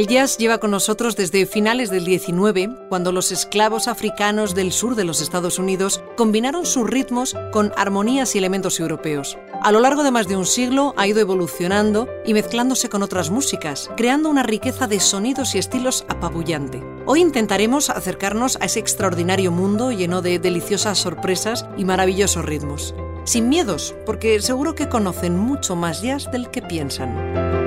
[0.00, 4.94] El jazz lleva con nosotros desde finales del 19, cuando los esclavos africanos del sur
[4.94, 9.36] de los Estados Unidos combinaron sus ritmos con armonías y elementos europeos.
[9.60, 13.28] A lo largo de más de un siglo ha ido evolucionando y mezclándose con otras
[13.28, 16.82] músicas, creando una riqueza de sonidos y estilos apabullante.
[17.04, 22.94] Hoy intentaremos acercarnos a ese extraordinario mundo lleno de deliciosas sorpresas y maravillosos ritmos.
[23.24, 27.59] Sin miedos, porque seguro que conocen mucho más jazz del que piensan.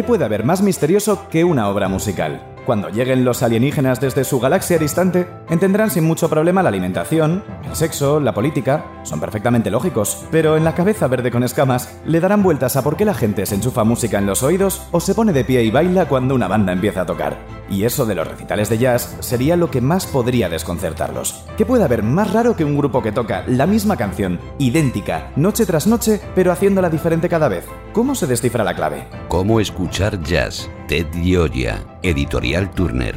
[0.00, 2.40] ¿Qué puede haber más misterioso que una obra musical?
[2.64, 7.76] Cuando lleguen los alienígenas desde su galaxia distante, entenderán sin mucho problema la alimentación, el
[7.76, 12.42] sexo, la política, son perfectamente lógicos, pero en la cabeza verde con escamas le darán
[12.42, 15.34] vueltas a por qué la gente se enchufa música en los oídos o se pone
[15.34, 17.38] de pie y baila cuando una banda empieza a tocar.
[17.68, 21.44] Y eso de los recitales de jazz sería lo que más podría desconcertarlos.
[21.56, 25.66] ¿Qué puede haber más raro que un grupo que toca la misma canción, idéntica, noche
[25.66, 27.66] tras noche, pero haciéndola diferente cada vez?
[27.92, 29.08] ¿Cómo se descifra la clave?
[29.26, 30.70] ¿Cómo escuchar jazz?
[30.86, 33.16] Ted Gioia, Editorial Turner.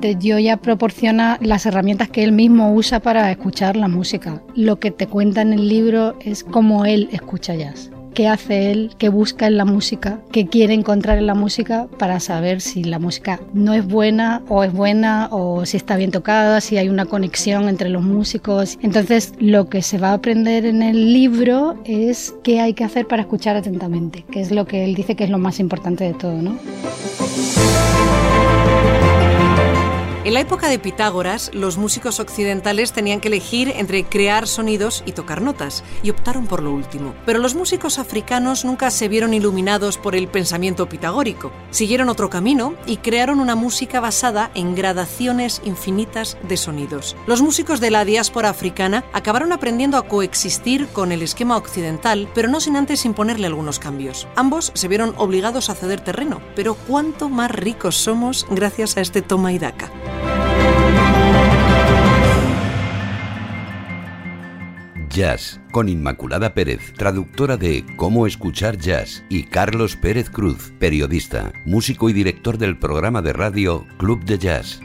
[0.00, 4.42] Ted Gioia proporciona las herramientas que él mismo usa para escuchar la música.
[4.54, 8.90] Lo que te cuenta en el libro es cómo él escucha jazz qué hace él,
[8.98, 12.98] qué busca en la música, qué quiere encontrar en la música para saber si la
[12.98, 17.06] música no es buena o es buena o si está bien tocada, si hay una
[17.06, 18.78] conexión entre los músicos.
[18.82, 23.06] Entonces lo que se va a aprender en el libro es qué hay que hacer
[23.06, 26.14] para escuchar atentamente, que es lo que él dice que es lo más importante de
[26.14, 26.58] todo, ¿no?
[30.22, 35.12] En la época de Pitágoras, los músicos occidentales tenían que elegir entre crear sonidos y
[35.12, 37.14] tocar notas, y optaron por lo último.
[37.24, 41.52] Pero los músicos africanos nunca se vieron iluminados por el pensamiento pitagórico.
[41.70, 47.16] Siguieron otro camino y crearon una música basada en gradaciones infinitas de sonidos.
[47.26, 52.48] Los músicos de la diáspora africana acabaron aprendiendo a coexistir con el esquema occidental, pero
[52.48, 54.28] no sin antes imponerle algunos cambios.
[54.36, 59.22] Ambos se vieron obligados a ceder terreno, pero cuánto más ricos somos gracias a este
[59.22, 59.90] toma y daca.
[65.10, 72.08] Jazz con Inmaculada Pérez, traductora de Cómo escuchar jazz, y Carlos Pérez Cruz, periodista, músico
[72.08, 74.80] y director del programa de radio Club de Jazz.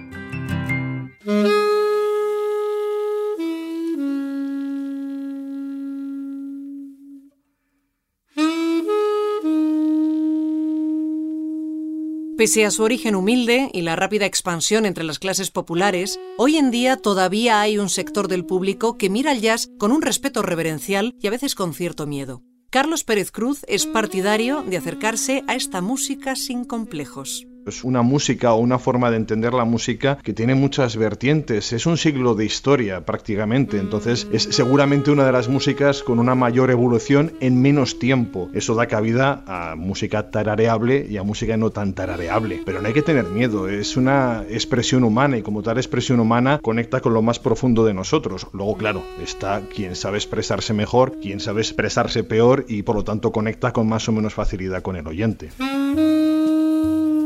[12.38, 16.70] Pese a su origen humilde y la rápida expansión entre las clases populares, hoy en
[16.70, 21.16] día todavía hay un sector del público que mira al jazz con un respeto reverencial
[21.22, 22.44] y a veces con cierto miedo.
[22.70, 27.48] Carlos Pérez Cruz es partidario de acercarse a esta música sin complejos.
[27.66, 31.74] Es una música o una forma de entender la música que tiene muchas vertientes.
[31.74, 33.80] Es un siglo de historia prácticamente.
[33.80, 38.50] Entonces es seguramente una de las músicas con una mayor evolución en menos tiempo.
[38.54, 42.62] Eso da cabida a música tarareable y a música no tan tarareable.
[42.64, 43.68] Pero no hay que tener miedo.
[43.68, 47.96] Es una expresión humana y como tal expresión humana conecta con lo más profundo de
[47.96, 48.46] nosotros.
[48.54, 53.32] Luego, claro, está quien sabe expresarse mejor, quien sabe expresarse peor y por lo tanto
[53.32, 55.50] conecta con más o menos facilidad con el oyente.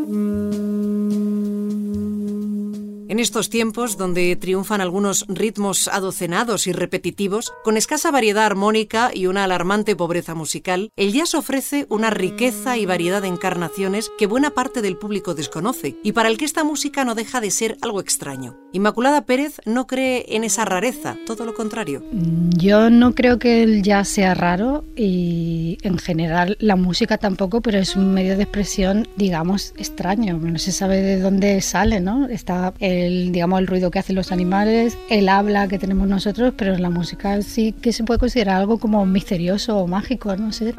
[0.10, 0.59] Mm.
[3.10, 9.26] En estos tiempos, donde triunfan algunos ritmos adocenados y repetitivos, con escasa variedad armónica y
[9.26, 14.52] una alarmante pobreza musical, el jazz ofrece una riqueza y variedad de encarnaciones que buena
[14.52, 18.00] parte del público desconoce, y para el que esta música no deja de ser algo
[18.00, 18.60] extraño.
[18.74, 22.04] Inmaculada Pérez no cree en esa rareza, todo lo contrario.
[22.12, 27.80] Yo no creo que el jazz sea raro y en general la música tampoco, pero
[27.80, 30.38] es un medio de expresión, digamos, extraño.
[30.38, 32.28] No se sabe de dónde sale, ¿no?
[32.28, 32.99] Está el,
[33.32, 37.42] digamos, el ruido que hacen los animales, el habla que tenemos nosotros, pero la música
[37.42, 40.74] sí que se puede considerar algo como misterioso o mágico, no sé.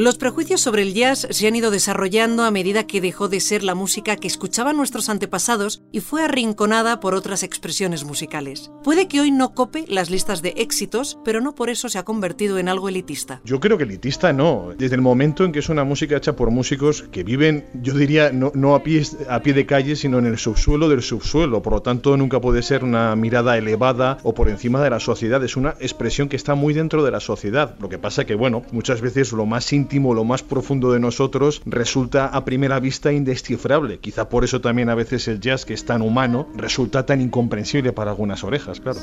[0.00, 3.62] Los prejuicios sobre el jazz se han ido desarrollando a medida que dejó de ser
[3.62, 8.70] la música que escuchaban nuestros antepasados y fue arrinconada por otras expresiones musicales.
[8.82, 12.06] Puede que hoy no cope las listas de éxitos, pero no por eso se ha
[12.06, 13.42] convertido en algo elitista.
[13.44, 14.70] Yo creo que elitista no.
[14.78, 18.32] Desde el momento en que es una música hecha por músicos que viven, yo diría,
[18.32, 21.60] no, a, pie, a pie de calle, sino en el subsuelo del subsuelo.
[21.60, 25.44] Por lo tanto, nunca puede ser una mirada elevada o por encima de la sociedad.
[25.44, 27.76] Es una expresión que está muy dentro de la sociedad.
[27.78, 29.66] Lo que pasa que, bueno, muchas veces lo más
[29.98, 33.98] lo más profundo de nosotros resulta a primera vista indescifrable.
[33.98, 37.92] Quizá por eso también a veces el jazz, que es tan humano, resulta tan incomprensible
[37.92, 39.00] para algunas orejas, claro.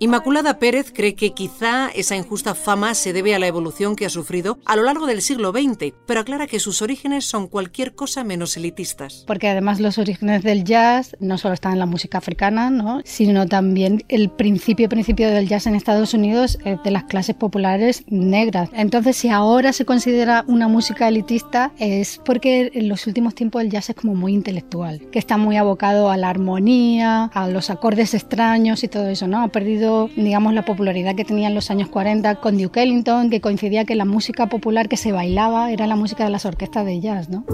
[0.00, 4.10] Inmaculada Pérez cree que quizá esa injusta fama se debe a la evolución que ha
[4.10, 8.22] sufrido a lo largo del siglo XX, pero aclara que sus orígenes son cualquier cosa
[8.22, 9.24] menos elitistas.
[9.26, 13.00] Porque además los orígenes del jazz no solo están en la música africana, ¿no?
[13.04, 18.04] sino también el principio principio del jazz en Estados Unidos es de las clases populares
[18.06, 18.70] negras.
[18.74, 23.70] Entonces, si ahora se considera una música elitista es porque en los últimos tiempos el
[23.70, 28.14] jazz es como muy intelectual, que está muy abocado a la armonía, a los acordes
[28.14, 29.42] extraños y todo eso, ¿no?
[29.42, 33.40] Ha perdido digamos, la popularidad que tenía en los años 40 con Duke Ellington, que
[33.40, 37.00] coincidía que la música popular que se bailaba era la música de las orquestas de
[37.00, 37.44] jazz, ¿no?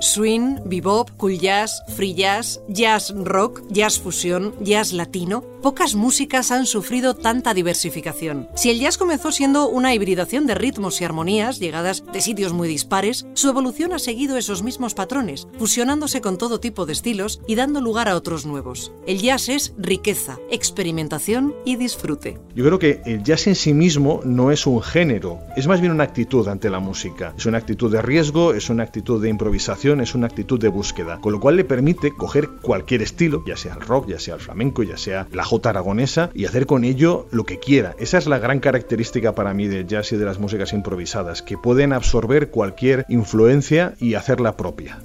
[0.00, 6.66] Swing, bebop, cool jazz, free jazz, jazz rock, jazz fusión, jazz latino, pocas músicas han
[6.66, 8.48] sufrido tanta diversificación.
[8.56, 12.68] Si el jazz comenzó siendo una hibridación de ritmos y armonías llegadas de sitios muy
[12.68, 17.54] dispares, su evolución ha seguido esos mismos patrones, fusionándose con todo tipo de estilos y
[17.54, 18.92] dando lugar a otros nuevos.
[19.06, 22.38] El jazz es riqueza, experimentación y disfrute.
[22.54, 25.92] Yo creo que el jazz en sí mismo no es un género, es más bien
[25.92, 27.34] una actitud ante la música.
[27.38, 31.20] Es una actitud de riesgo, es una actitud de improvisación, es una actitud de búsqueda,
[31.20, 34.40] con lo cual le permite coger cualquier estilo, ya sea el rock, ya sea el
[34.40, 37.94] flamenco, ya sea la aragonesa y hacer con ello lo que quiera.
[37.98, 41.58] Esa es la gran característica para mí del jazz y de las músicas improvisadas, que
[41.58, 44.98] pueden absorber cualquier influencia y hacerla propia.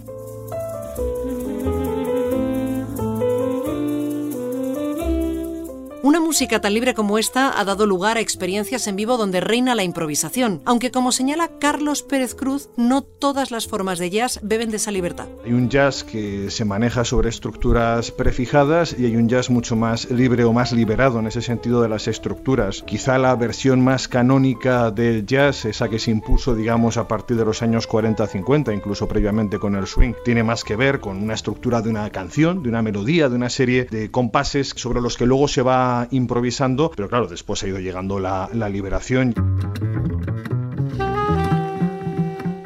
[6.08, 9.76] Una música tan libre como esta ha dado lugar a experiencias en vivo donde reina
[9.76, 14.70] la improvisación, aunque como señala Carlos Pérez Cruz, no todas las formas de jazz beben
[14.70, 15.28] de esa libertad.
[15.44, 20.10] Hay un jazz que se maneja sobre estructuras prefijadas y hay un jazz mucho más
[20.10, 22.84] libre o más liberado en ese sentido de las estructuras.
[22.84, 27.44] Quizá la versión más canónica del jazz, esa que se impuso, digamos, a partir de
[27.44, 31.82] los años 40-50, incluso previamente con el swing, tiene más que ver con una estructura
[31.82, 35.50] de una canción, de una melodía, de una serie de compases sobre los que luego
[35.50, 39.34] se va improvisando, pero claro, después ha ido llegando la, liberación.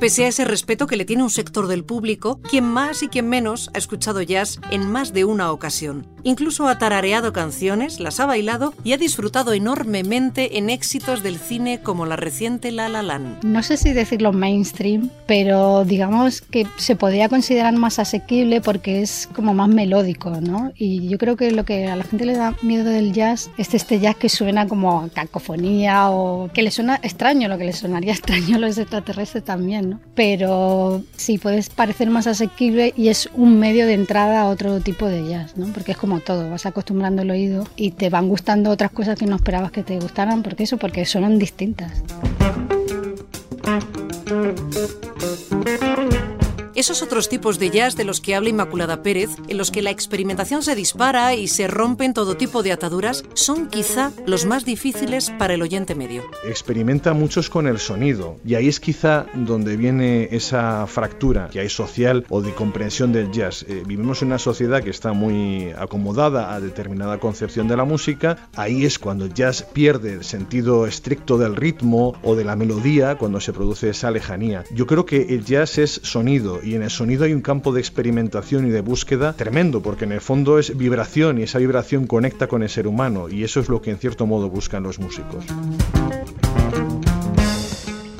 [0.02, 3.30] Pese a ese respeto que le tiene un sector del público, quien más y quien
[3.30, 6.08] menos ha escuchado jazz en más de una ocasión.
[6.24, 11.82] Incluso ha tarareado canciones, las ha bailado y ha disfrutado enormemente en éxitos del cine
[11.82, 13.44] como la reciente La La Land.
[13.44, 19.30] No sé si decirlo mainstream, pero digamos que se podría considerar más asequible porque es
[19.36, 20.72] como más melódico, ¿no?
[20.76, 23.76] Y yo creo que lo que a la gente le da miedo del jazz es
[23.76, 28.14] este jazz que suena como cacofonía o que le suena extraño, lo que le sonaría
[28.14, 33.86] extraño a los extraterrestres también, Pero sí, puede parecer más asequible y es un medio
[33.86, 35.68] de entrada a otro tipo de jazz, ¿no?
[35.74, 39.26] Porque es como todo, vas acostumbrando el oído y te van gustando otras cosas que
[39.26, 42.04] no esperabas que te gustaran, porque eso, porque suenan distintas.
[46.74, 49.90] Esos otros tipos de jazz de los que habla Inmaculada Pérez, en los que la
[49.90, 55.32] experimentación se dispara y se rompen todo tipo de ataduras, son quizá los más difíciles
[55.38, 56.24] para el oyente medio.
[56.46, 61.70] Experimenta muchos con el sonido y ahí es quizá donde viene esa fractura que hay
[61.70, 63.66] social o de comprensión del jazz.
[63.68, 68.50] Eh, vivimos en una sociedad que está muy acomodada a determinada concepción de la música,
[68.56, 73.18] ahí es cuando el jazz pierde el sentido estricto del ritmo o de la melodía,
[73.18, 74.64] cuando se produce esa lejanía.
[74.72, 77.80] Yo creo que el jazz es sonido y en el sonido hay un campo de
[77.80, 82.48] experimentación y de búsqueda tremendo, porque en el fondo es vibración y esa vibración conecta
[82.48, 85.46] con el ser humano y eso es lo que en cierto modo buscan los músicos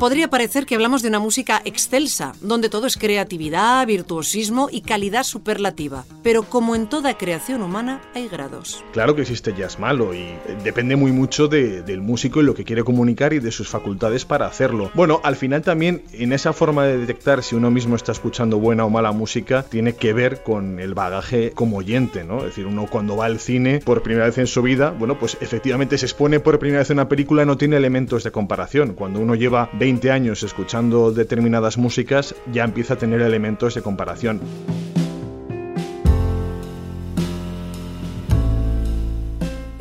[0.02, 5.24] podría parecer que hablamos de una música excelsa, donde todo es creatividad, virtuosismo y calidad
[5.24, 6.06] superlativa.
[6.24, 8.84] Pero como en toda creación humana, hay grados.
[8.94, 12.84] Claro que existe jazz malo y depende muy mucho del músico y lo que quiere
[12.84, 14.92] comunicar y de sus facultades para hacerlo.
[14.94, 18.86] Bueno, al final también en esa forma de detectar si uno mismo está escuchando buena
[18.86, 22.40] o mala música, tiene que ver con el bagaje como oyente, ¿no?
[22.40, 25.38] Es decir, uno cuando va al cine por primera vez en su vida, bueno, pues
[25.42, 28.94] efectivamente se expone por primera vez en una película, no tiene elementos de comparación.
[28.94, 33.82] Cuando uno lleva 20 20 años escuchando determinadas músicas, ya empieza a tener elementos de
[33.82, 34.40] comparación.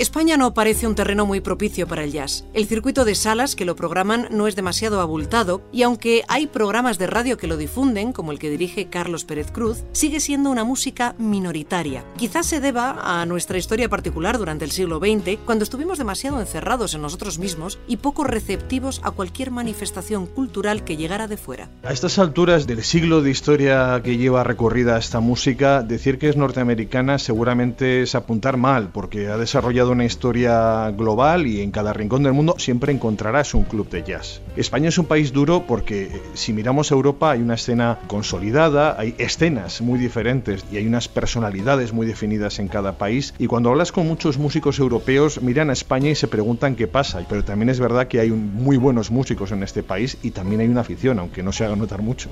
[0.01, 2.47] España no parece un terreno muy propicio para el jazz.
[2.55, 6.97] El circuito de salas que lo programan no es demasiado abultado y aunque hay programas
[6.97, 10.65] de radio que lo difunden, como el que dirige Carlos Pérez Cruz, sigue siendo una
[10.65, 12.03] música minoritaria.
[12.17, 16.95] Quizás se deba a nuestra historia particular durante el siglo XX, cuando estuvimos demasiado encerrados
[16.95, 21.69] en nosotros mismos y poco receptivos a cualquier manifestación cultural que llegara de fuera.
[21.83, 26.39] A estas alturas del siglo de historia que lleva recorrida esta música, decir que es
[26.39, 32.23] norteamericana seguramente es apuntar mal, porque ha desarrollado una historia global y en cada rincón
[32.23, 34.41] del mundo siempre encontrarás un club de jazz.
[34.57, 38.97] España es un país duro porque eh, si miramos a Europa hay una escena consolidada,
[38.99, 43.71] hay escenas muy diferentes y hay unas personalidades muy definidas en cada país y cuando
[43.71, 47.69] hablas con muchos músicos europeos miran a España y se preguntan qué pasa, pero también
[47.69, 51.19] es verdad que hay muy buenos músicos en este país y también hay una afición,
[51.19, 52.31] aunque no se haga notar mucho.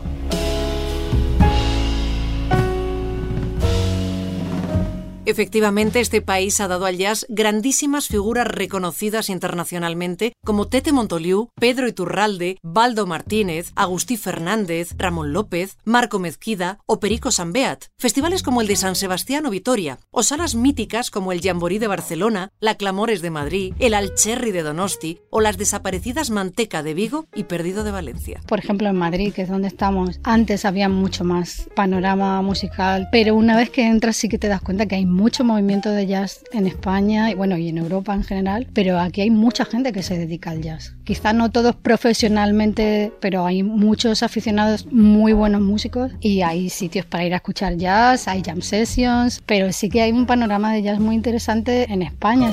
[5.28, 11.86] Efectivamente, este país ha dado al jazz grandísimas figuras reconocidas internacionalmente como Tete Montoliu, Pedro
[11.86, 17.84] Iturralde, Baldo Martínez, Agustí Fernández, Ramón López, Marco Mezquida o Perico Sambeat.
[17.98, 21.88] Festivales como el de San Sebastián o Vitoria, o salas míticas como el Jamboree de
[21.88, 27.26] Barcelona, la Clamores de Madrid, el Alcherri de Donosti o las desaparecidas Manteca de Vigo
[27.34, 28.40] y Perdido de Valencia.
[28.48, 33.34] Por ejemplo, en Madrid, que es donde estamos, antes había mucho más panorama musical, pero
[33.34, 36.44] una vez que entras sí que te das cuenta que hay mucho movimiento de jazz
[36.52, 40.04] en España y bueno, y en Europa en general, pero aquí hay mucha gente que
[40.04, 40.94] se dedica al jazz.
[41.02, 47.24] Quizá no todos profesionalmente, pero hay muchos aficionados muy buenos músicos y hay sitios para
[47.24, 51.00] ir a escuchar jazz, hay jam sessions, pero sí que hay un panorama de jazz
[51.00, 52.52] muy interesante en España.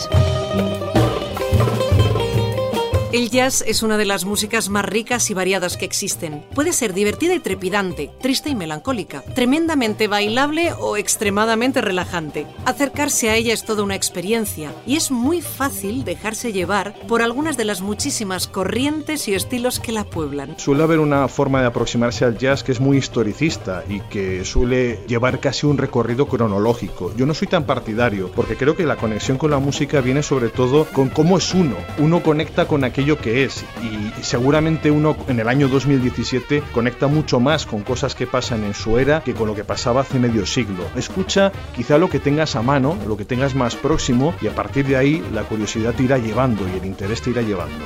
[3.15, 6.43] El jazz es una de las músicas más ricas y variadas que existen.
[6.53, 12.45] Puede ser divertida y trepidante, triste y melancólica, tremendamente bailable o extremadamente relajante.
[12.65, 17.55] Acercarse a ella es toda una experiencia y es muy fácil dejarse llevar por algunas
[17.55, 20.60] de las muchísimas corrientes y estilos que la pueblan.
[20.60, 25.00] Suele haber una forma de aproximarse al jazz que es muy historicista y que suele
[25.07, 27.15] llevar casi un recorrido cronológico.
[27.15, 30.50] Yo no soy tan partidario porque creo que la conexión con la música viene sobre
[30.50, 31.77] todo con cómo es uno.
[31.98, 37.39] Uno conecta con aquello que es y seguramente uno en el año 2017 conecta mucho
[37.39, 40.47] más con cosas que pasan en su era que con lo que pasaba hace medio
[40.47, 40.83] siglo.
[40.95, 44.88] Escucha quizá lo que tengas a mano, lo que tengas más próximo y a partir
[44.88, 47.85] de ahí la curiosidad te irá llevando y el interés te irá llevando.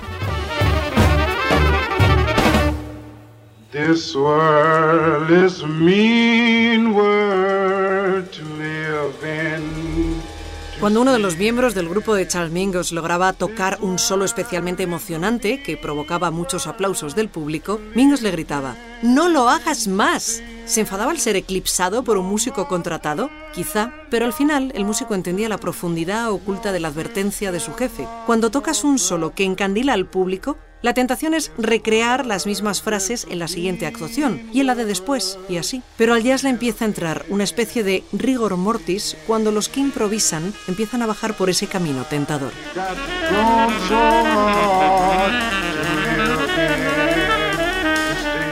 [10.80, 14.82] Cuando uno de los miembros del grupo de Charles Mingus lograba tocar un solo especialmente
[14.82, 20.42] emocionante que provocaba muchos aplausos del público, Mingus le gritaba, ¡No lo hagas más!
[20.66, 23.30] ¿Se enfadaba al ser eclipsado por un músico contratado?
[23.54, 27.74] Quizá, pero al final el músico entendía la profundidad oculta de la advertencia de su
[27.74, 28.08] jefe.
[28.26, 33.28] Cuando tocas un solo que encandila al público, la tentación es recrear las mismas frases
[33.30, 35.82] en la siguiente actuación y en la de después, y así.
[35.98, 39.82] Pero al jazz le empieza a entrar una especie de rigor mortis cuando los que
[39.82, 42.54] improvisan empiezan a bajar por ese camino tentador.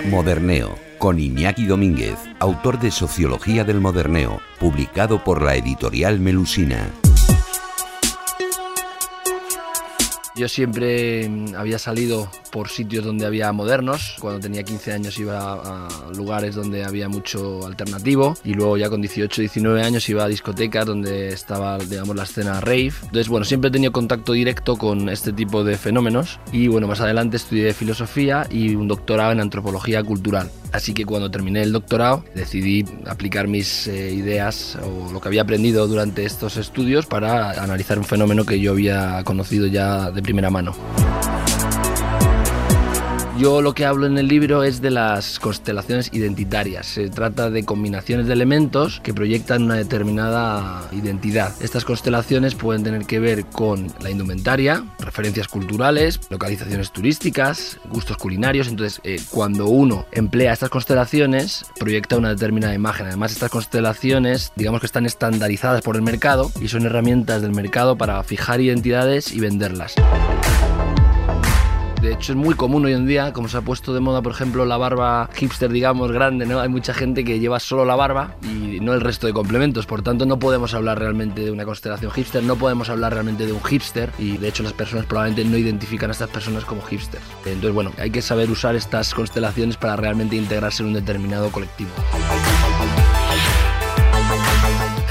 [0.10, 6.90] Moderneo, con Iñaki Domínguez, autor de Sociología del Moderneo, publicado por la editorial Melusina.
[10.38, 14.16] Yo siempre mm, había salido por sitios donde había modernos.
[14.20, 19.02] Cuando tenía 15 años iba a lugares donde había mucho alternativo y luego ya con
[19.02, 22.94] 18, 19 años iba a discotecas donde estaba, digamos, la escena rave.
[23.02, 27.02] Entonces, bueno, siempre he tenido contacto directo con este tipo de fenómenos y bueno, más
[27.02, 30.52] adelante estudié filosofía y un doctorado en antropología cultural.
[30.72, 35.42] Así que cuando terminé el doctorado decidí aplicar mis eh, ideas o lo que había
[35.42, 40.50] aprendido durante estos estudios para analizar un fenómeno que yo había conocido ya de primera
[40.50, 40.76] mano.
[43.38, 46.88] Yo lo que hablo en el libro es de las constelaciones identitarias.
[46.88, 51.54] Se trata de combinaciones de elementos que proyectan una determinada identidad.
[51.62, 58.70] Estas constelaciones pueden tener que ver con la indumentaria, referencias culturales, localizaciones turísticas, gustos culinarios.
[58.70, 63.06] Entonces, eh, cuando uno emplea estas constelaciones, proyecta una determinada imagen.
[63.06, 67.98] Además, estas constelaciones, digamos que están estandarizadas por el mercado y son herramientas del mercado
[67.98, 69.94] para fijar identidades y venderlas.
[72.02, 74.32] De hecho, es muy común hoy en día, como se ha puesto de moda, por
[74.32, 76.60] ejemplo, la barba hipster, digamos, grande, ¿no?
[76.60, 79.88] Hay mucha gente que lleva solo la barba y no el resto de complementos.
[79.88, 83.52] Por tanto, no podemos hablar realmente de una constelación hipster, no podemos hablar realmente de
[83.52, 87.24] un hipster y, de hecho, las personas probablemente no identifican a estas personas como hipsters.
[87.46, 91.90] Entonces, bueno, hay que saber usar estas constelaciones para realmente integrarse en un determinado colectivo.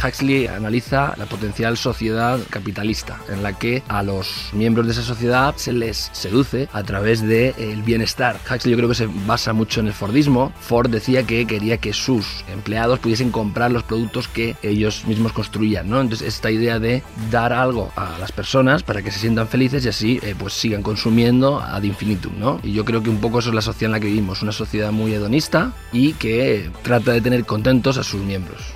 [0.07, 5.55] Huxley analiza la potencial sociedad capitalista, en la que a los miembros de esa sociedad
[5.57, 8.39] se les seduce a través del el bienestar.
[8.51, 10.53] Huxley yo creo que se basa mucho en el Fordismo.
[10.61, 15.89] Ford decía que quería que sus empleados pudiesen comprar los productos que ellos mismos construían,
[15.89, 16.01] ¿no?
[16.01, 19.89] Entonces esta idea de dar algo a las personas para que se sientan felices y
[19.89, 22.61] así eh, pues sigan consumiendo ad infinitum, ¿no?
[22.63, 24.53] Y yo creo que un poco eso es la sociedad en la que vivimos, una
[24.53, 28.73] sociedad muy hedonista y que trata de tener contentos a sus miembros.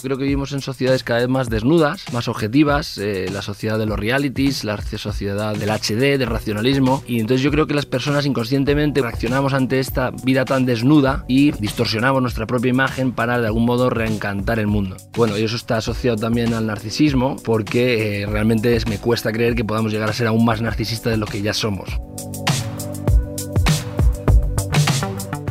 [0.00, 3.86] Creo que vivimos en sociedades cada vez más desnudas, más objetivas, eh, la sociedad de
[3.86, 8.24] los realities, la sociedad del HD, del racionalismo, y entonces yo creo que las personas
[8.24, 13.64] inconscientemente reaccionamos ante esta vida tan desnuda y distorsionamos nuestra propia imagen para de algún
[13.64, 14.96] modo reencantar el mundo.
[15.16, 19.64] Bueno, y eso está asociado también al narcisismo, porque eh, realmente me cuesta creer que
[19.64, 21.98] podamos llegar a ser aún más narcisistas de lo que ya somos.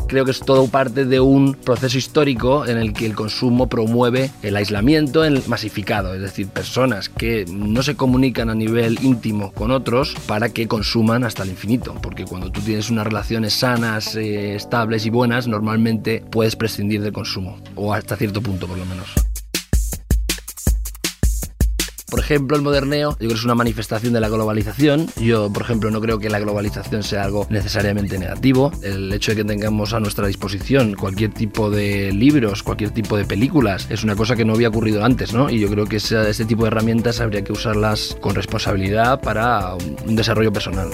[0.08, 4.32] Creo que es todo parte de un proceso histórico en el que el consumo promueve
[4.42, 9.72] el aislamiento el masificado, es decir, personas que no se comunican a nivel íntimo con
[9.72, 14.56] otros para que consuman hasta el infinito, porque cuando tú tienes unas relaciones sanas, eh,
[14.56, 19.27] estables y buenas, normalmente puedes prescindir del consumo, o hasta cierto punto por lo menos.
[22.10, 25.08] Por ejemplo, el moderneo, yo creo que es una manifestación de la globalización.
[25.20, 28.72] Yo, por ejemplo, no creo que la globalización sea algo necesariamente negativo.
[28.82, 33.26] El hecho de que tengamos a nuestra disposición cualquier tipo de libros, cualquier tipo de
[33.26, 35.50] películas, es una cosa que no había ocurrido antes, ¿no?
[35.50, 40.16] Y yo creo que ese, tipo de herramientas habría que usarlas con responsabilidad para un
[40.16, 40.90] desarrollo personal.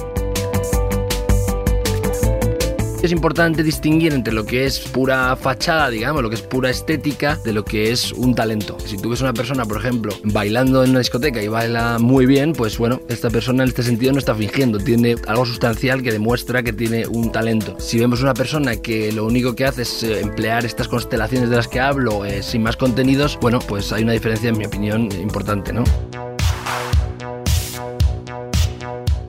[3.03, 7.37] Es importante distinguir entre lo que es pura fachada, digamos, lo que es pura estética,
[7.43, 8.77] de lo que es un talento.
[8.79, 12.53] Si tú ves una persona, por ejemplo, bailando en una discoteca y baila muy bien,
[12.53, 16.63] pues bueno, esta persona en este sentido no está fingiendo, tiene algo sustancial que demuestra
[16.63, 17.75] que tiene un talento.
[17.77, 21.57] Si vemos una persona que lo único que hace es eh, emplear estas constelaciones de
[21.57, 25.09] las que hablo eh, sin más contenidos, bueno, pues hay una diferencia, en mi opinión,
[25.11, 25.83] importante, ¿no?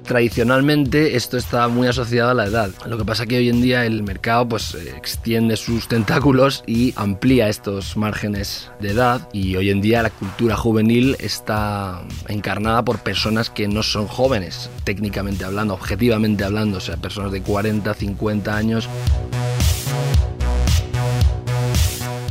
[0.04, 2.70] Tradicionalmente esto está muy asociado a la edad.
[2.86, 6.92] Lo que pasa que hoy en día el mercado pues eh, extiende sus tentáculos y
[6.96, 13.00] amplía estos márgenes de edad y hoy en día la cultura juvenil está encarnada por
[13.00, 18.56] personas que no son jóvenes, técnicamente hablando, objetivamente hablando, o sea, personas de 40, 50
[18.56, 18.88] años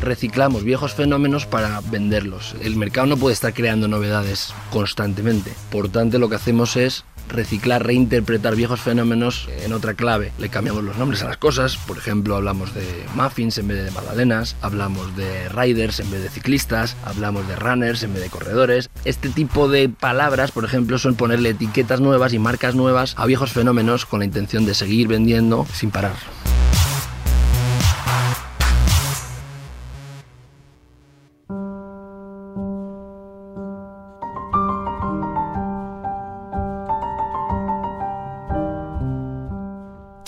[0.03, 2.55] reciclamos viejos fenómenos para venderlos.
[2.61, 5.53] El mercado no puede estar creando novedades constantemente.
[5.71, 10.31] Por tanto, lo que hacemos es reciclar, reinterpretar viejos fenómenos en otra clave.
[10.37, 13.91] Le cambiamos los nombres a las cosas, por ejemplo, hablamos de muffins en vez de
[13.91, 18.89] magdalenas, hablamos de riders en vez de ciclistas, hablamos de runners en vez de corredores.
[19.05, 23.51] Este tipo de palabras, por ejemplo, son ponerle etiquetas nuevas y marcas nuevas a viejos
[23.51, 26.15] fenómenos con la intención de seguir vendiendo sin parar.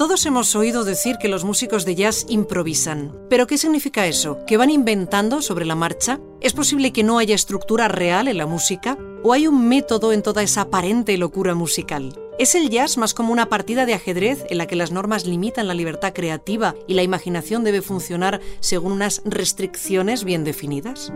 [0.05, 3.11] Todos hemos oído decir que los músicos de jazz improvisan.
[3.27, 4.37] ¿Pero qué significa eso?
[4.45, 6.19] ¿Que van inventando sobre la marcha?
[6.41, 8.99] ¿Es posible que no haya estructura real en la música?
[9.23, 12.13] ¿O hay un método en toda esa aparente locura musical?
[12.37, 15.67] ¿Es el jazz más como una partida de ajedrez en la que las normas limitan
[15.67, 21.11] la libertad creativa y la imaginación debe funcionar según unas restricciones bien definidas?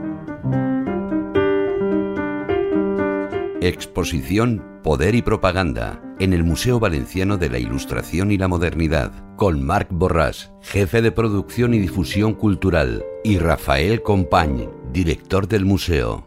[3.62, 9.62] Exposición Poder y Propaganda en el Museo Valenciano de la Ilustración y la Modernidad, con
[9.62, 16.26] Marc Borràs, jefe de producción y difusión cultural, y Rafael Compañ, director del museo.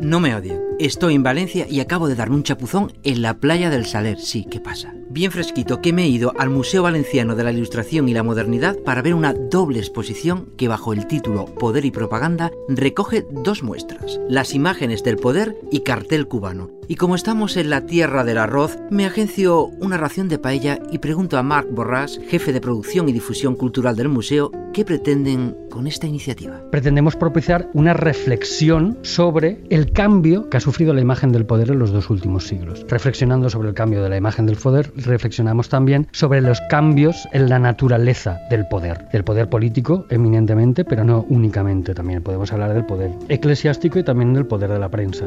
[0.00, 0.60] No me odien.
[0.78, 4.20] Estoy en Valencia y acabo de darme un chapuzón en la playa del Saler.
[4.20, 4.93] Sí, ¿qué pasa?
[5.14, 8.76] Bien fresquito que me he ido al Museo Valenciano de la Ilustración y la Modernidad
[8.84, 14.20] para ver una doble exposición que bajo el título Poder y Propaganda recoge dos muestras,
[14.28, 16.68] las imágenes del poder y cartel cubano.
[16.88, 20.98] Y como estamos en la tierra del arroz, me agencio una ración de paella y
[20.98, 25.86] pregunto a Marc Borràs, jefe de producción y difusión cultural del museo, qué pretenden con
[25.86, 26.60] esta iniciativa.
[26.70, 31.78] Pretendemos propiciar una reflexión sobre el cambio que ha sufrido la imagen del poder en
[31.78, 32.84] los dos últimos siglos.
[32.88, 37.48] Reflexionando sobre el cambio de la imagen del poder, reflexionamos también sobre los cambios en
[37.48, 42.22] la naturaleza del poder, del poder político eminentemente, pero no únicamente también.
[42.22, 45.26] Podemos hablar del poder eclesiástico y también del poder de la prensa.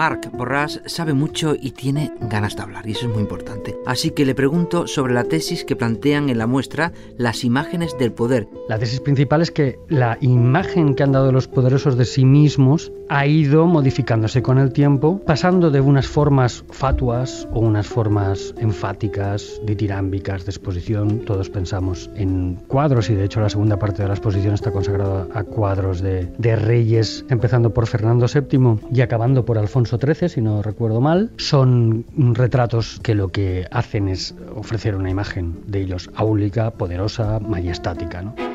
[0.00, 3.76] Marc Borràs sabe mucho y tiene ganas de hablar, y eso es muy importante.
[3.84, 8.10] Así que le pregunto sobre la tesis que plantean en la muestra las imágenes del
[8.10, 8.48] poder.
[8.66, 12.90] La tesis principal es que la imagen que han dado los poderosos de sí mismos
[13.10, 19.60] ha ido modificándose con el tiempo, pasando de unas formas fatuas o unas formas enfáticas,
[19.66, 21.18] ditirámbicas de exposición.
[21.26, 25.26] Todos pensamos en cuadros y de hecho la segunda parte de la exposición está consagrada
[25.34, 30.40] a cuadros de, de reyes, empezando por Fernando VII y acabando por Alfonso XIII, si
[30.40, 31.30] no recuerdo mal.
[31.36, 38.22] Son retratos que lo que hacen es ofrecer una imagen de ellos áulica, poderosa, majestática.
[38.22, 38.49] ¿no?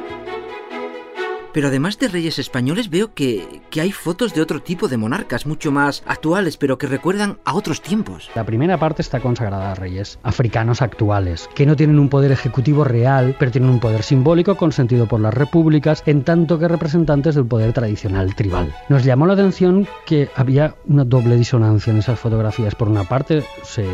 [1.55, 5.45] Pero además de reyes españoles veo que, que, hay fotos de otro tipo de monarcas,
[5.45, 8.29] mucho más actuales, pero que recuerdan a otros tiempos.
[8.35, 12.83] La primera parte está consagrada a reyes africanos actuales, que no tienen un poder ejecutivo
[12.83, 17.45] real, pero tienen un poder simbólico consentido por las repúblicas, en tanto que representantes del
[17.45, 18.75] poder tradicional tribal.
[18.89, 22.75] Nos llamó la atención que había una doble disonancia en esas fotografías.
[22.75, 23.87] Por una parte, se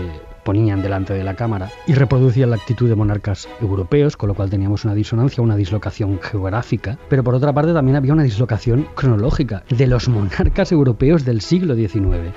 [0.44, 4.50] ponían delante de la cámara y reproducían la actitud de monarcas europeos, con lo cual
[4.50, 9.64] teníamos una disonancia, una dislocación geográfica, pero por otra parte también había una dislocación cronológica
[9.70, 12.34] de los monarcas europeos del siglo XIX.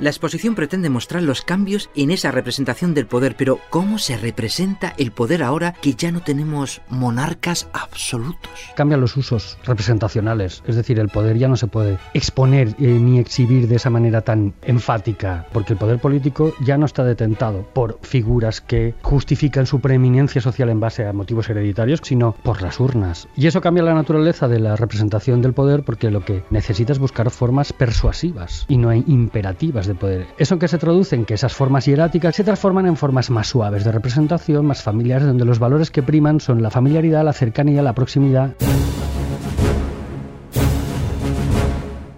[0.00, 4.92] La exposición pretende mostrar los cambios en esa representación del poder, pero ¿cómo se representa
[4.98, 8.50] el poder ahora que ya no tenemos monarcas absolutos?
[8.74, 13.20] Cambian los usos representacionales, es decir, el poder ya no se puede exponer eh, ni
[13.20, 18.00] exhibir de esa manera tan enfática, porque el poder político ya no está detentado por
[18.02, 23.28] figuras que justifican su preeminencia social en base a motivos hereditarios, sino por las urnas.
[23.36, 26.98] Y eso cambia la naturaleza de la representación del poder porque lo que necesita es
[26.98, 30.26] buscar formas persuasivas y no imperativas de poder.
[30.38, 33.84] Eso que se traduce en que esas formas hieráticas se transforman en formas más suaves
[33.84, 37.94] de representación, más familiares, donde los valores que priman son la familiaridad, la cercanía, la
[37.94, 38.54] proximidad.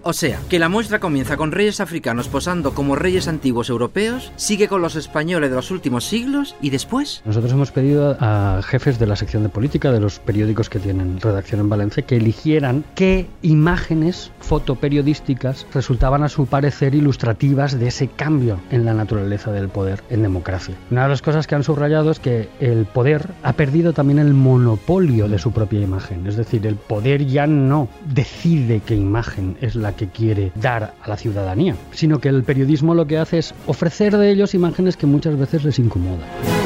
[0.09, 4.69] O sea, que la muestra comienza con reyes africanos posando como reyes antiguos europeos, sigue
[4.69, 7.21] con los españoles de los últimos siglos y después...
[7.25, 11.19] Nosotros hemos pedido a jefes de la sección de política de los periódicos que tienen
[11.19, 18.07] redacción en Valencia que eligieran qué imágenes fotoperiodísticas resultaban a su parecer ilustrativas de ese
[18.07, 20.75] cambio en la naturaleza del poder en democracia.
[20.89, 24.33] Una de las cosas que han subrayado es que el poder ha perdido también el
[24.33, 29.75] monopolio de su propia imagen, es decir, el poder ya no decide qué imagen es
[29.75, 33.53] la que quiere dar a la ciudadanía, sino que el periodismo lo que hace es
[33.65, 36.56] ofrecer de ellos imágenes que muchas veces les incomodan.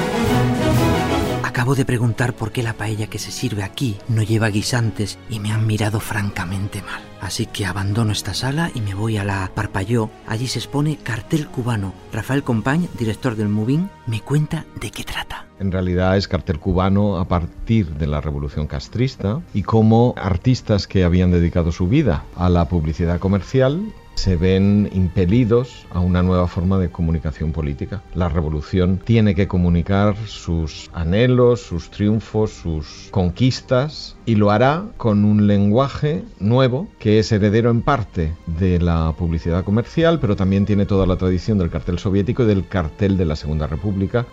[1.52, 5.42] Acabo de preguntar por qué la paella que se sirve aquí no lleva guisantes y
[5.42, 7.02] me han mirado francamente mal.
[7.20, 10.10] Así que abandono esta sala y me voy a la Parpalló.
[10.28, 11.94] Allí se expone Cartel Cubano.
[12.14, 15.46] Rafael Compañ, director del Moving, me cuenta de qué trata.
[15.60, 21.04] En realidad es cartel cubano a partir de la revolución castrista y cómo artistas que
[21.04, 26.78] habían dedicado su vida a la publicidad comercial se ven impelidos a una nueva forma
[26.78, 28.04] de comunicación política.
[28.14, 35.26] La revolución tiene que comunicar sus anhelos, sus triunfos, sus conquistas y lo hará con
[35.26, 40.86] un lenguaje nuevo que es heredero en parte de la publicidad comercial, pero también tiene
[40.86, 44.26] toda la tradición del cartel soviético y del cartel de la Segunda República.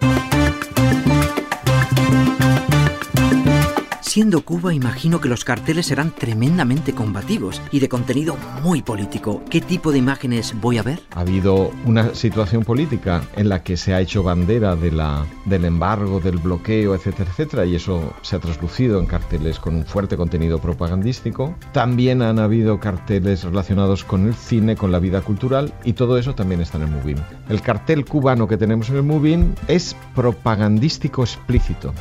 [4.18, 9.44] Siendo Cuba, imagino que los carteles serán tremendamente combativos y de contenido muy político.
[9.48, 10.98] ¿Qué tipo de imágenes voy a ver?
[11.14, 16.38] Ha habido una situación política en la que se ha hecho bandera del embargo, del
[16.38, 21.54] bloqueo, etcétera, etcétera, y eso se ha traslucido en carteles con un fuerte contenido propagandístico.
[21.70, 26.34] También han habido carteles relacionados con el cine, con la vida cultural, y todo eso
[26.34, 27.18] también está en el Movin.
[27.48, 31.94] El cartel cubano que tenemos en el Movin es propagandístico explícito.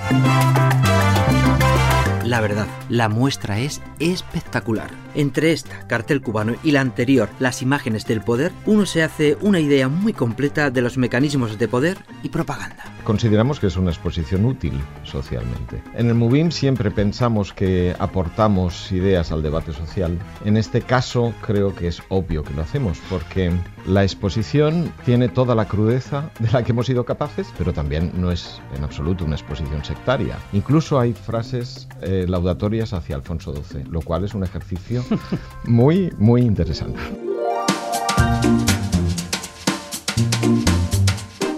[2.27, 4.89] La verdad, la muestra es espectacular.
[5.15, 9.61] Entre esta, cartel cubano, y la anterior, las imágenes del poder, uno se hace una
[9.61, 12.96] idea muy completa de los mecanismos de poder y propaganda.
[13.07, 14.73] Consideramos que es una exposición útil
[15.05, 15.81] socialmente.
[15.95, 20.19] En el MUBIM siempre pensamos que aportamos ideas al debate social.
[20.43, 23.49] En este caso creo que es obvio que lo hacemos porque
[23.85, 28.29] la exposición tiene toda la crudeza de la que hemos sido capaces, pero también no
[28.29, 30.37] es en absoluto una exposición sectaria.
[30.51, 35.01] Incluso hay frases eh, laudatorias hacia Alfonso XII, lo cual es un ejercicio
[35.63, 37.26] muy, muy interesante.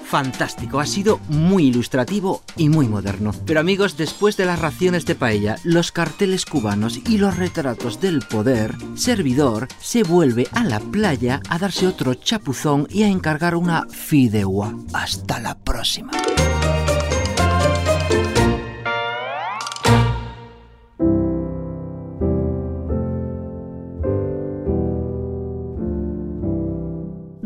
[0.10, 3.32] Fantástico, ha sido muy ilustrativo y muy moderno.
[3.46, 8.20] Pero amigos, después de las raciones de paella, los carteles cubanos y los retratos del
[8.20, 13.86] poder, Servidor se vuelve a la playa a darse otro chapuzón y a encargar una
[13.88, 14.74] fideuá.
[14.94, 16.12] Hasta la próxima.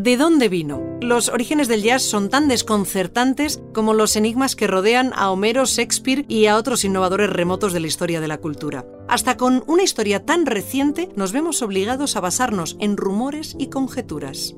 [0.04, 0.82] ¿De dónde vino?
[1.00, 6.26] Los orígenes del jazz son tan desconcertantes como los enigmas que rodean a Homero, Shakespeare
[6.28, 8.86] y a otros innovadores remotos de la historia de la cultura.
[9.08, 14.56] Hasta con una historia tan reciente nos vemos obligados a basarnos en rumores y conjeturas.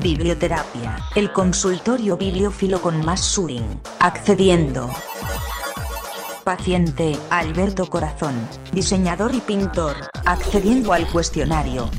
[0.00, 4.90] Biblioterapia, el consultorio bibliófilo con más Suring, accediendo.
[6.44, 8.34] Paciente, Alberto Corazón,
[8.72, 11.90] diseñador y pintor, accediendo al cuestionario.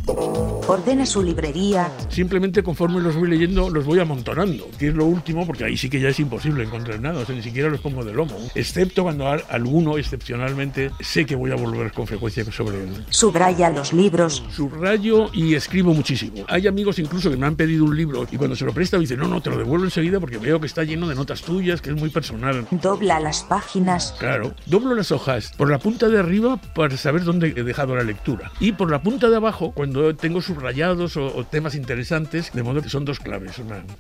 [0.70, 1.92] Ordena su librería.
[2.10, 5.90] Simplemente conforme los voy leyendo, los voy amontonando, que es lo último, porque ahí sí
[5.90, 9.02] que ya es imposible encontrar nada, o sea, ni siquiera los pongo de lomo, excepto
[9.02, 13.04] cuando alguno, excepcionalmente, sé que voy a volver con frecuencia sobre él.
[13.10, 14.44] Subraya los libros.
[14.52, 16.46] Subrayo y escribo muchísimo.
[16.48, 19.02] Hay amigos incluso que me han pedido un libro y cuando se lo presta me
[19.02, 21.82] dicen, no, no, te lo devuelvo enseguida porque veo que está lleno de notas tuyas,
[21.82, 22.68] que es muy personal.
[22.70, 24.14] Dobla las páginas.
[24.20, 28.04] Claro doblo las hojas por la punta de arriba para saber dónde he dejado la
[28.04, 28.52] lectura.
[28.60, 32.90] Y por la punta de abajo, cuando tengo subrayados o, temas interesantes, de modo que
[32.90, 33.54] son dos claves.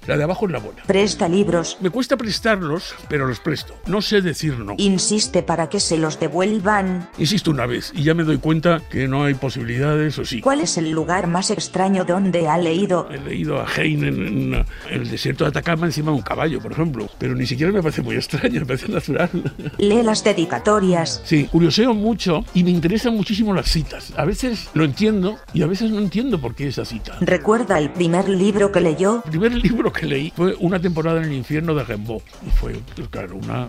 [0.07, 0.83] la de abajo es la buena.
[0.85, 1.77] Presta libros.
[1.79, 3.75] Me cuesta prestarlos, pero los presto.
[3.87, 4.75] No sé decir no.
[4.77, 7.09] Insiste para que se los devuelvan.
[7.17, 10.41] Insisto una vez y ya me doy cuenta que no hay posibilidades o sí.
[10.41, 13.07] ¿Cuál es el lugar más extraño donde ha leído?
[13.09, 16.73] He leído a Heine en, en el desierto de Atacama encima de un caballo, por
[16.73, 17.09] ejemplo.
[17.17, 19.29] Pero ni siquiera me parece muy extraño, me parece natural.
[19.77, 21.21] Lee las dedicatorias.
[21.23, 24.11] Sí, curioseo mucho y me interesan muchísimo las citas.
[24.17, 27.17] A veces lo entiendo y a veces no entiendo por qué esa cita.
[27.21, 29.21] ¿Recuerda el primer libro que leyó?
[29.25, 32.21] El primer libro que leí fue Una temporada en el infierno de Rimbaud.
[32.45, 33.67] Y fue, claro, una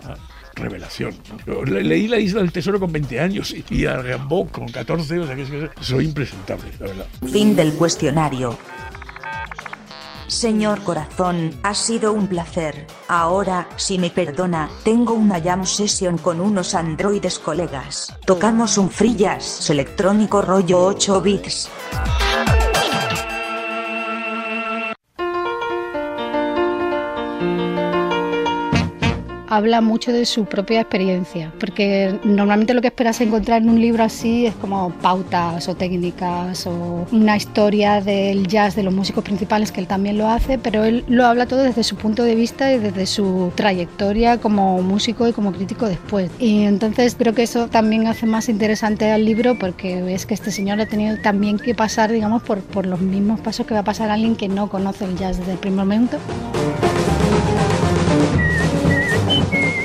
[0.55, 1.15] revelación.
[1.65, 5.35] leí La Isla del Tesoro con 20 años y a Rimbaud con 14, o sea
[5.35, 7.05] que soy impresentable, la verdad.
[7.31, 8.57] Fin del cuestionario.
[10.31, 12.87] Señor corazón, ha sido un placer.
[13.09, 18.15] Ahora, si me perdona, tengo una jam session con unos androides colegas.
[18.25, 21.69] Tocamos un free jazz electrónico rollo 8 bits.
[29.51, 34.01] Habla mucho de su propia experiencia, porque normalmente lo que esperas encontrar en un libro
[34.01, 39.73] así es como pautas o técnicas o una historia del jazz de los músicos principales,
[39.73, 42.71] que él también lo hace, pero él lo habla todo desde su punto de vista
[42.71, 46.31] y desde su trayectoria como músico y como crítico después.
[46.39, 50.51] Y entonces creo que eso también hace más interesante al libro porque ves que este
[50.51, 53.83] señor ha tenido también que pasar, digamos, por, por los mismos pasos que va a
[53.83, 56.19] pasar alguien que no conoce el jazz desde el primer momento.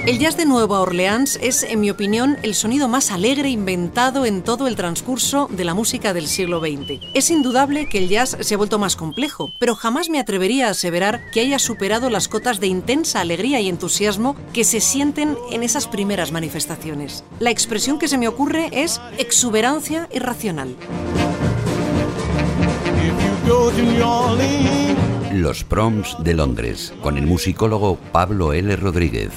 [0.06, 4.42] El jazz de Nueva Orleans es, en mi opinión, el sonido más alegre inventado en
[4.42, 7.00] todo el transcurso de la música del siglo XX.
[7.12, 10.70] Es indudable que el jazz se ha vuelto más complejo, pero jamás me atrevería a
[10.70, 15.64] aseverar que haya superado las cotas de intensa alegría y entusiasmo que se sienten en
[15.64, 17.24] esas primeras manifestaciones.
[17.40, 20.76] La expresión que se me ocurre es exuberancia irracional.
[25.32, 28.76] Los Proms de Londres, con el musicólogo Pablo L.
[28.76, 29.32] Rodríguez.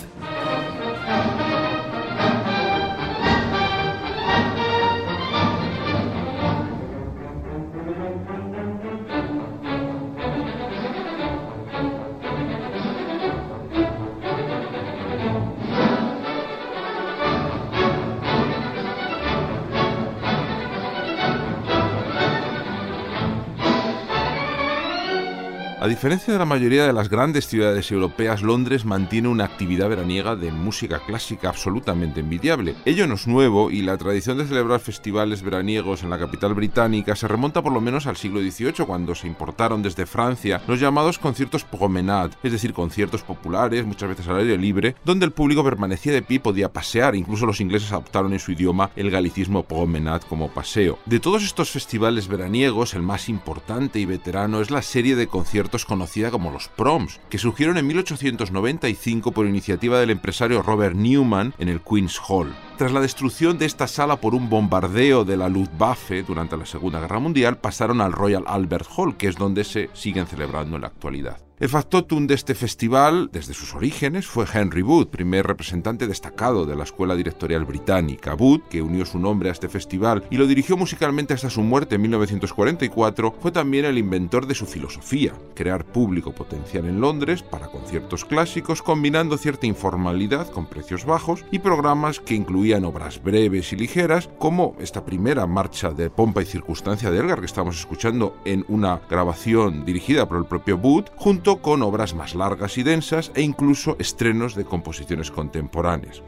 [25.99, 30.49] Diferencia de la mayoría de las grandes ciudades europeas, Londres mantiene una actividad veraniega de
[30.49, 32.77] música clásica absolutamente envidiable.
[32.85, 37.17] Ello no es nuevo y la tradición de celebrar festivales veraniegos en la capital británica
[37.17, 41.19] se remonta por lo menos al siglo XVIII, cuando se importaron desde Francia los llamados
[41.19, 46.13] conciertos promenade, es decir, conciertos populares, muchas veces al aire libre, donde el público permanecía
[46.13, 47.13] de pie y podía pasear.
[47.13, 50.97] Incluso los ingleses adoptaron en su idioma el galicismo promenade como paseo.
[51.05, 55.88] De todos estos festivales veraniegos, el más importante y veterano es la serie de conciertos
[55.89, 61.67] conocida como los Proms, que surgieron en 1895 por iniciativa del empresario Robert Newman en
[61.67, 62.55] el Queen's Hall.
[62.77, 67.01] Tras la destrucción de esta sala por un bombardeo de la Luftwaffe durante la Segunda
[67.01, 70.87] Guerra Mundial, pasaron al Royal Albert Hall, que es donde se siguen celebrando en la
[70.87, 71.48] actualidad.
[71.59, 76.73] El factotum de este festival, desde sus orígenes, fue Henry Wood, primer representante destacado de
[76.73, 78.33] la escuela directorial británica.
[78.33, 81.95] Wood, que unió su nombre a este festival y lo dirigió musicalmente hasta su muerte
[81.95, 87.67] en 1944, fue también el inventor de su filosofía, crear público potencial en Londres para
[87.67, 93.75] conciertos clásicos, combinando cierta informalidad con precios bajos y programas que incluían obras breves y
[93.75, 98.63] ligeras, como esta primera marcha de pompa y circunstancia de Elgar que estamos escuchando en
[98.69, 103.41] una grabación dirigida por el propio Wood, junto con obras más largas y densas e
[103.41, 106.21] incluso estrenos de composiciones contemporáneas.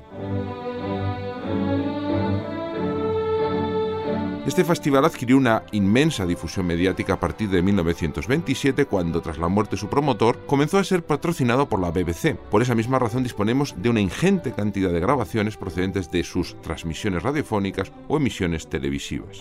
[4.45, 9.75] Este festival adquirió una inmensa difusión mediática a partir de 1927, cuando, tras la muerte
[9.75, 12.35] de su promotor, comenzó a ser patrocinado por la BBC.
[12.49, 17.21] Por esa misma razón disponemos de una ingente cantidad de grabaciones procedentes de sus transmisiones
[17.21, 19.39] radiofónicas o emisiones televisivas.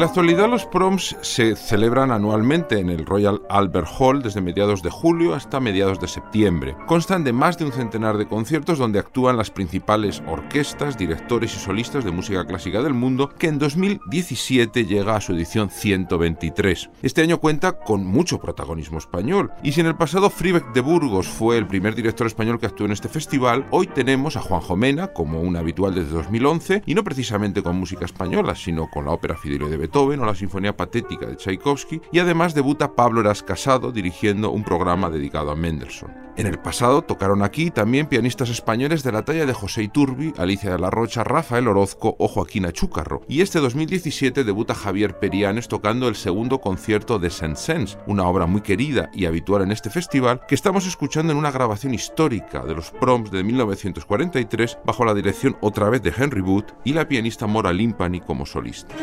[0.00, 4.82] En la actualidad los proms se celebran anualmente en el Royal Albert Hall desde mediados
[4.82, 6.74] de julio hasta mediados de septiembre.
[6.86, 11.58] Constan de más de un centenar de conciertos donde actúan las principales orquestas, directores y
[11.58, 16.88] solistas de música clásica del mundo que en 2017 llega a su edición 123.
[17.02, 21.28] Este año cuenta con mucho protagonismo español y si en el pasado Fribeck de Burgos
[21.28, 25.08] fue el primer director español que actuó en este festival, hoy tenemos a Juan Jomena
[25.08, 29.36] como un habitual desde 2011 y no precisamente con música española, sino con la ópera
[29.36, 33.92] Fidelio de Beethoven o la Sinfonía Patética de Tchaikovsky y además debuta Pablo Eras Casado
[33.92, 36.30] dirigiendo un programa dedicado a Mendelssohn.
[36.36, 40.70] En el pasado tocaron aquí también pianistas españoles de la talla de José Iturbi, Alicia
[40.70, 43.20] de la Rocha, Rafael Orozco o Joaquín Achúcarro.
[43.28, 48.62] Y este 2017 debuta Javier Perianes tocando el segundo concierto de Saint-Saëns, una obra muy
[48.62, 52.90] querida y habitual en este festival que estamos escuchando en una grabación histórica de los
[52.90, 57.72] proms de 1943 bajo la dirección otra vez de Henry Wood y la pianista Mora
[57.72, 58.94] Limpani como solista.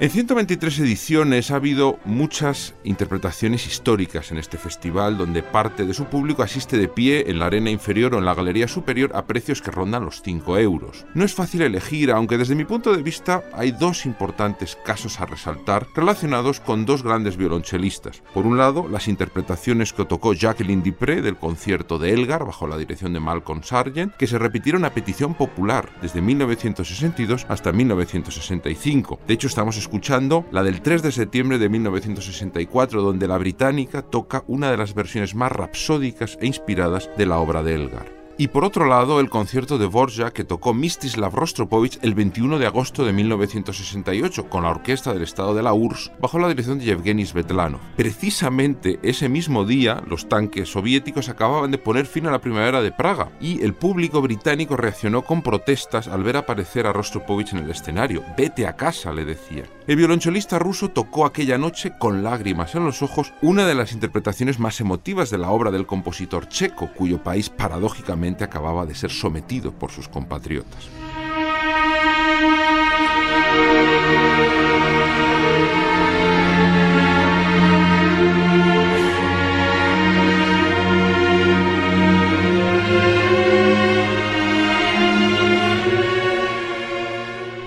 [0.00, 6.06] En 123 ediciones ha habido muchas interpretaciones históricas en este festival, donde parte de su
[6.06, 9.60] público asiste de pie en la arena inferior o en la galería superior a precios
[9.60, 11.04] que rondan los 5 euros.
[11.12, 15.26] No es fácil elegir, aunque desde mi punto de vista hay dos importantes casos a
[15.26, 18.22] resaltar relacionados con dos grandes violonchelistas.
[18.32, 22.78] Por un lado, las interpretaciones que tocó Jacqueline Dupré del concierto de Elgar bajo la
[22.78, 29.20] dirección de Malcolm Sargent, que se repitieron a petición popular desde 1962 hasta 1965.
[29.26, 34.44] De hecho, estamos escuchando la del 3 de septiembre de 1964, donde la británica toca
[34.46, 38.64] una de las versiones más rapsódicas e inspiradas de la obra de Elgar y por
[38.64, 43.12] otro lado el concierto de Borja que tocó Mistislav Rostropovich el 21 de agosto de
[43.12, 47.82] 1968 con la orquesta del Estado de la URSS bajo la dirección de Yevgeny Svetlanov.
[47.96, 52.92] Precisamente ese mismo día los tanques soviéticos acababan de poner fin a la primavera de
[52.92, 57.70] Praga y el público británico reaccionó con protestas al ver aparecer a Rostropovich en el
[57.70, 58.24] escenario.
[58.38, 59.64] Vete a casa, le decía.
[59.86, 64.58] El violonchelista ruso tocó aquella noche con lágrimas en los ojos una de las interpretaciones
[64.58, 69.72] más emotivas de la obra del compositor checo, cuyo país paradójicamente acababa de ser sometido
[69.72, 70.88] por sus compatriotas.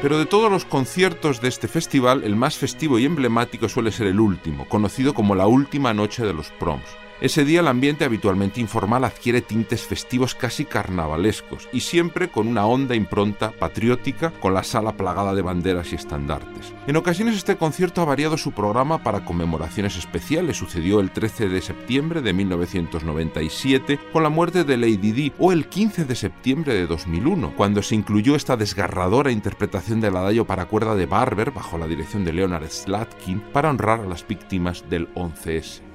[0.04, 4.08] Pero de todos los conciertos de este festival, el más festivo y emblemático suele ser
[4.08, 6.84] el último, conocido como la última noche de los proms.
[7.24, 12.66] Ese día el ambiente habitualmente informal adquiere tintes festivos casi carnavalescos y siempre con una
[12.66, 16.74] honda impronta patriótica con la sala plagada de banderas y estandartes.
[16.86, 20.58] En ocasiones este concierto ha variado su programa para conmemoraciones especiales.
[20.58, 25.70] Sucedió el 13 de septiembre de 1997 con la muerte de Lady Di o el
[25.70, 30.94] 15 de septiembre de 2001 cuando se incluyó esta desgarradora interpretación del adagio para cuerda
[30.94, 35.93] de Barber bajo la dirección de Leonard Slatkin para honrar a las víctimas del 11S.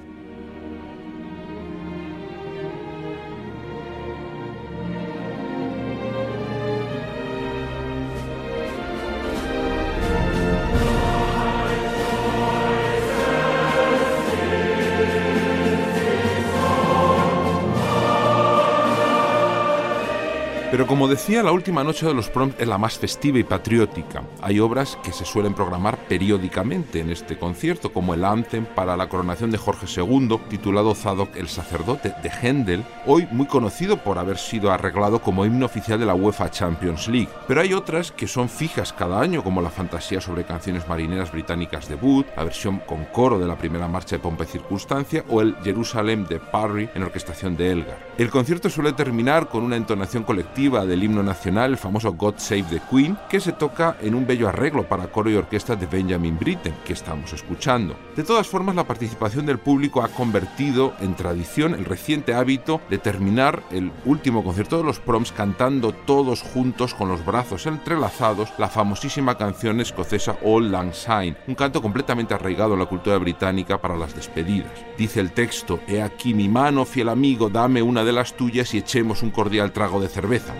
[21.29, 24.23] Decía, la última noche de los proms es la más festiva y patriótica.
[24.41, 29.09] Hay obras que se suelen programar periódicamente en este concierto, como el Anthem para la
[29.09, 34.39] coronación de Jorge II, titulado Zadok el sacerdote, de Händel, hoy muy conocido por haber
[34.39, 37.29] sido arreglado como himno oficial de la UEFA Champions League.
[37.47, 41.87] Pero hay otras que son fijas cada año, como la fantasía sobre canciones marineras británicas
[41.87, 45.41] de Wood, la versión con coro de la primera marcha de Pompa y Circunstancia, o
[45.41, 47.99] el Jerusalem de Parry en orquestación de Elgar.
[48.17, 52.63] El concierto suele terminar con una entonación colectiva del himno nacional, el famoso God Save
[52.63, 56.37] the Queen, que se toca en un bello arreglo para coro y orquesta de Benjamin
[56.37, 57.95] Britten, que estamos escuchando.
[58.15, 62.97] De todas formas, la participación del público ha convertido en tradición el reciente hábito de
[62.97, 68.67] terminar el último concierto de los proms cantando todos juntos con los brazos entrelazados la
[68.67, 73.97] famosísima canción escocesa All Lang Syne, un canto completamente arraigado en la cultura británica para
[73.97, 74.71] las despedidas.
[74.97, 78.79] Dice el texto, He aquí mi mano, fiel amigo, dame una de las tuyas y
[78.79, 80.53] echemos un cordial trago de cerveza.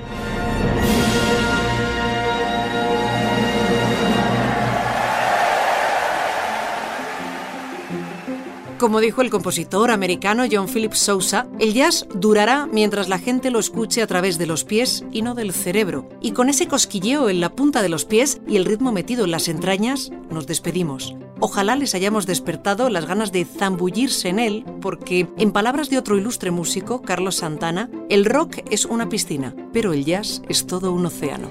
[8.80, 13.60] Como dijo el compositor americano John Philip Sousa, el jazz durará mientras la gente lo
[13.60, 16.08] escuche a través de los pies y no del cerebro.
[16.22, 19.32] Y con ese cosquilleo en la punta de los pies y el ritmo metido en
[19.32, 21.14] las entrañas, nos despedimos.
[21.42, 26.18] Ojalá les hayamos despertado las ganas de zambullirse en él, porque, en palabras de otro
[26.18, 31.06] ilustre músico, Carlos Santana, el rock es una piscina, pero el jazz es todo un
[31.06, 31.50] océano.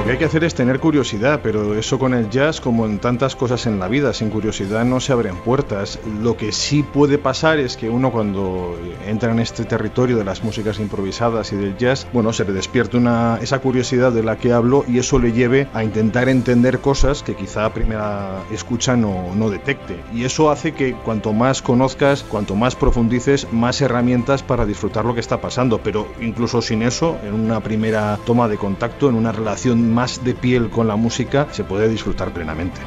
[0.00, 3.00] Lo que hay que hacer es tener curiosidad, pero eso con el jazz, como en
[3.00, 5.98] tantas cosas en la vida, sin curiosidad no se abren puertas.
[6.22, 10.42] Lo que sí puede pasar es que uno cuando entra en este territorio de las
[10.42, 14.54] músicas improvisadas y del jazz, bueno, se le despierte una, esa curiosidad de la que
[14.54, 19.34] hablo y eso le lleve a intentar entender cosas que quizá a primera escucha no,
[19.36, 20.00] no detecte.
[20.14, 25.12] Y eso hace que cuanto más conozcas, cuanto más profundices, más herramientas para disfrutar lo
[25.12, 25.82] que está pasando.
[25.82, 30.34] Pero incluso sin eso, en una primera toma de contacto, en una relación más de
[30.34, 32.80] piel con la música, se puede disfrutar plenamente.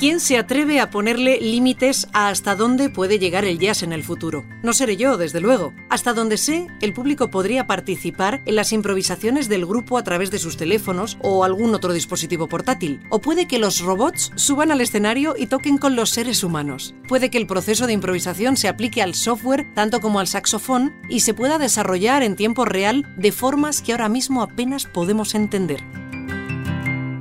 [0.00, 4.02] ¿Quién se atreve a ponerle límites a hasta dónde puede llegar el jazz en el
[4.02, 4.46] futuro?
[4.62, 5.74] No seré yo, desde luego.
[5.90, 10.38] Hasta donde sé, el público podría participar en las improvisaciones del grupo a través de
[10.38, 13.02] sus teléfonos o algún otro dispositivo portátil.
[13.10, 16.94] O puede que los robots suban al escenario y toquen con los seres humanos.
[17.06, 21.20] Puede que el proceso de improvisación se aplique al software tanto como al saxofón y
[21.20, 25.84] se pueda desarrollar en tiempo real de formas que ahora mismo apenas podemos entender.